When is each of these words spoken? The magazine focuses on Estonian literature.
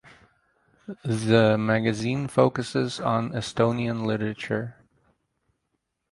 The 1.03 1.59
magazine 1.59 2.27
focuses 2.27 2.99
on 2.99 3.33
Estonian 3.33 4.03
literature. 4.03 4.75